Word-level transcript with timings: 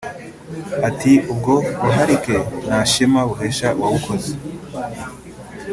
Ati 0.87 1.13
"Ubwo 1.31 1.53
buharike 1.81 2.35
nta 2.67 2.79
shema 2.91 3.21
buhesha 3.29 3.67
uwabukoze 3.77 4.31